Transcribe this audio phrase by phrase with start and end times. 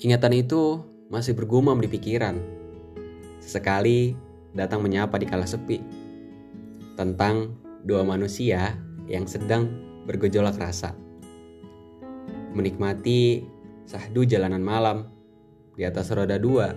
[0.00, 0.80] Ingatan itu
[1.12, 2.40] masih bergumam di pikiran.
[3.36, 4.16] Sesekali
[4.56, 5.76] datang menyapa di kala sepi.
[6.96, 7.52] Tentang
[7.84, 9.68] dua manusia yang sedang
[10.08, 10.96] bergejolak rasa.
[12.56, 13.44] Menikmati
[13.84, 15.04] sahdu jalanan malam
[15.76, 16.72] di atas roda dua.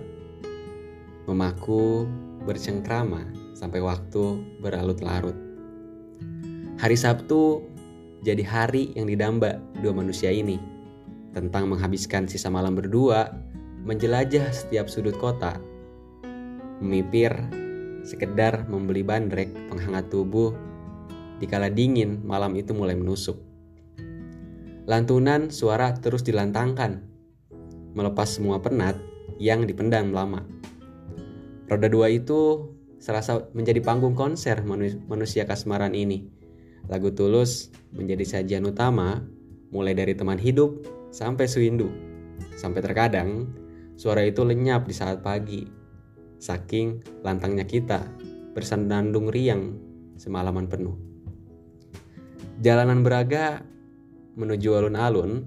[1.24, 2.04] Memaku
[2.44, 3.24] bercengkrama
[3.56, 5.36] sampai waktu berlarut-larut.
[6.76, 7.64] Hari Sabtu
[8.20, 10.73] jadi hari yang didamba dua manusia ini
[11.34, 13.34] tentang menghabiskan sisa malam berdua
[13.84, 15.60] menjelajah setiap sudut kota,
[16.80, 17.34] memipir,
[18.06, 20.56] sekedar membeli bandrek penghangat tubuh
[21.42, 23.36] di kala dingin malam itu mulai menusuk.
[24.88, 27.04] Lantunan suara terus dilantangkan,
[27.92, 28.96] melepas semua penat
[29.36, 30.44] yang dipendam lama.
[31.68, 34.64] Roda dua itu serasa menjadi panggung konser
[35.08, 36.28] manusia kasmaran ini.
[36.88, 39.24] Lagu Tulus menjadi sajian utama,
[39.72, 41.94] mulai dari teman hidup sampai suindu.
[42.58, 43.46] Sampai terkadang
[43.94, 45.62] suara itu lenyap di saat pagi.
[46.42, 48.02] Saking lantangnya kita
[48.50, 49.78] bersandandung riang
[50.18, 50.98] semalaman penuh.
[52.58, 53.62] Jalanan Beraga
[54.34, 55.46] menuju alun-alun,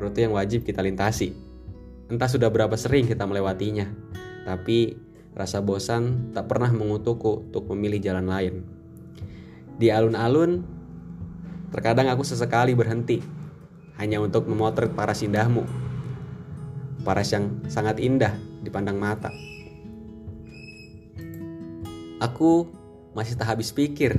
[0.00, 1.36] rute yang wajib kita lintasi.
[2.08, 3.88] Entah sudah berapa sering kita melewatinya,
[4.48, 4.96] tapi
[5.36, 8.54] rasa bosan tak pernah mengutukku untuk memilih jalan lain.
[9.76, 10.64] Di alun-alun,
[11.72, 13.41] terkadang aku sesekali berhenti
[14.02, 15.62] hanya untuk memotret paras indahmu.
[17.06, 18.34] Paras yang sangat indah
[18.66, 19.30] dipandang mata.
[22.18, 22.66] Aku
[23.14, 24.18] masih tak habis pikir.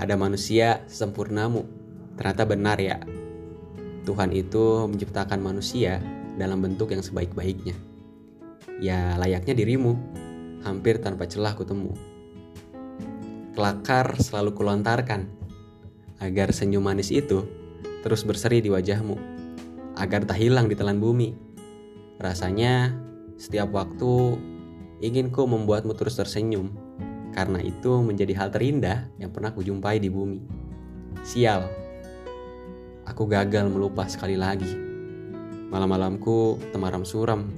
[0.00, 1.68] Ada manusia sempurnamu.
[2.16, 2.96] Ternyata benar ya.
[4.08, 6.00] Tuhan itu menciptakan manusia
[6.40, 7.76] dalam bentuk yang sebaik-baiknya.
[8.80, 10.00] Ya layaknya dirimu,
[10.64, 11.92] hampir tanpa celah kutemu.
[13.52, 15.28] Kelakar selalu kulontarkan,
[16.20, 17.63] agar senyum manis itu
[18.04, 19.16] terus berseri di wajahmu,
[19.96, 21.32] agar tak hilang di telan bumi.
[22.20, 22.92] Rasanya
[23.40, 24.36] setiap waktu
[25.00, 26.68] ingin ku membuatmu terus tersenyum,
[27.32, 30.44] karena itu menjadi hal terindah yang pernah kujumpai di bumi.
[31.24, 31.64] Sial,
[33.08, 34.68] aku gagal melupa sekali lagi.
[35.72, 37.48] Malam-malamku temaram suram,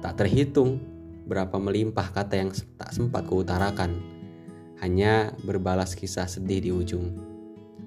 [0.00, 0.80] tak terhitung
[1.28, 2.50] berapa melimpah kata yang
[2.80, 4.00] tak sempat kuutarakan,
[4.80, 7.12] hanya berbalas kisah sedih di ujung.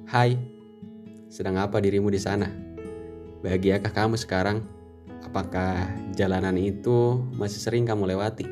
[0.08, 0.38] Hai,
[1.34, 2.46] sedang apa dirimu di sana?
[3.42, 4.62] Bahagiakah kamu sekarang?
[5.26, 8.46] Apakah jalanan itu masih sering kamu lewati?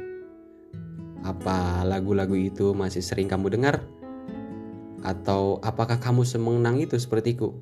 [1.21, 3.85] Apa lagu-lagu itu masih sering kamu dengar?
[5.05, 7.53] Atau apakah kamu semenang itu sepertiku?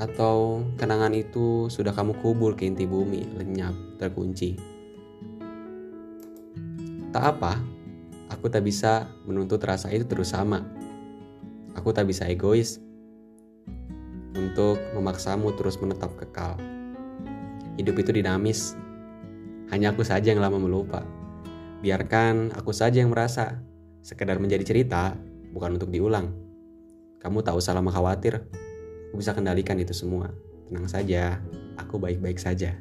[0.00, 4.56] Atau kenangan itu sudah kamu kubur ke inti bumi, lenyap, terkunci?
[7.12, 7.60] Tak apa,
[8.32, 10.64] aku tak bisa menuntut rasa itu terus sama.
[11.76, 12.80] Aku tak bisa egois
[14.34, 16.58] untuk memaksamu terus menetap kekal.
[17.78, 18.76] Hidup itu dinamis.
[19.70, 21.06] Hanya aku saja yang lama melupa.
[21.80, 23.62] Biarkan aku saja yang merasa.
[24.00, 25.16] Sekedar menjadi cerita,
[25.54, 26.32] bukan untuk diulang.
[27.20, 28.42] Kamu tak usah lama khawatir.
[29.10, 30.32] Aku bisa kendalikan itu semua.
[30.68, 31.38] Tenang saja,
[31.76, 32.76] aku baik-baik saja.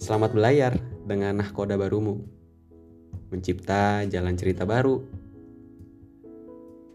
[0.00, 2.24] Selamat belayar dengan nahkoda barumu.
[3.28, 5.04] Mencipta jalan cerita baru.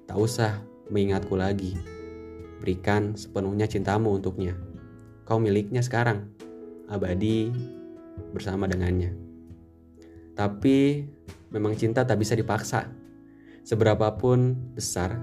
[0.10, 1.99] Tak usah mengingatku lagi
[2.60, 4.56] Berikan sepenuhnya cintamu untuknya.
[5.24, 6.28] Kau miliknya sekarang,
[6.92, 7.52] abadi
[8.36, 9.16] bersama dengannya.
[10.36, 11.08] Tapi
[11.52, 12.92] memang cinta tak bisa dipaksa.
[13.64, 15.20] Seberapapun besar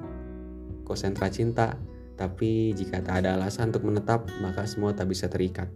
[0.87, 1.75] konsentra cinta,
[2.15, 5.69] tapi jika tak ada alasan untuk menetap, maka semua tak bisa terikat.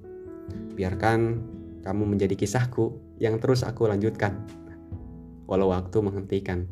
[0.79, 1.43] Biarkan
[1.83, 4.47] kamu menjadi kisahku yang terus aku lanjutkan,
[5.51, 6.65] walau waktu menghentikan.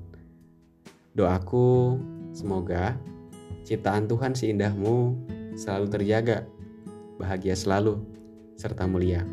[1.13, 1.99] Doaku
[2.31, 2.95] semoga
[3.69, 6.49] Ciptaan Tuhan seindahmu selalu terjaga,
[7.21, 8.01] bahagia selalu,
[8.57, 9.29] serta mulia.